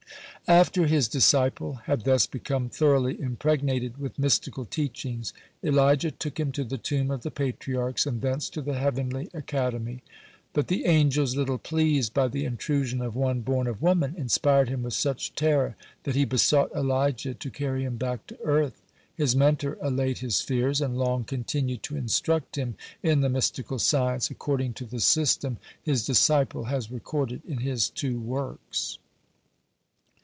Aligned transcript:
After 0.47 0.85
his 0.85 1.07
disciple 1.07 1.75
had 1.85 2.03
thus 2.03 2.27
become 2.27 2.67
thoroughly 2.67 3.17
impregnated 3.21 3.95
with 3.97 4.19
mystical 4.19 4.65
teachings, 4.65 5.31
Elijah 5.63 6.11
took 6.11 6.37
him 6.41 6.51
to 6.51 6.65
the 6.65 6.77
tomb 6.79 7.09
of 7.09 7.21
the 7.21 7.31
Patriarchs, 7.31 8.05
and 8.05 8.19
thence 8.21 8.49
to 8.49 8.61
the 8.61 8.73
heavenly 8.77 9.29
academy. 9.33 10.03
But 10.51 10.67
the 10.67 10.83
angels, 10.87 11.37
little 11.37 11.59
pleased 11.59 12.13
by 12.13 12.27
the 12.27 12.43
intrusion 12.43 13.01
of 13.01 13.15
one 13.15 13.39
"born 13.41 13.65
of 13.65 13.81
woman," 13.81 14.13
inspired 14.17 14.67
him 14.67 14.83
with 14.83 14.91
such 14.93 15.35
terror 15.35 15.77
that 16.03 16.15
he 16.15 16.25
besought 16.25 16.71
Elijah 16.75 17.33
to 17.33 17.49
carry 17.49 17.85
him 17.85 17.95
back 17.95 18.27
to 18.27 18.37
earth. 18.43 18.81
His 19.15 19.37
mentor 19.37 19.77
allayed 19.79 20.17
his 20.17 20.41
fears, 20.41 20.81
and 20.81 20.97
long 20.97 21.23
continued 21.23 21.81
to 21.83 21.95
instruct 21.95 22.57
him 22.57 22.75
in 23.01 23.21
the 23.21 23.29
mystical 23.29 23.79
science, 23.79 24.29
according 24.29 24.73
to 24.73 24.85
the 24.85 24.99
system 24.99 25.59
his 25.81 26.05
disciple 26.05 26.65
has 26.65 26.91
recorded 26.91 27.41
in 27.47 27.59
his 27.59 27.89
two 27.89 28.19
works. 28.19 28.97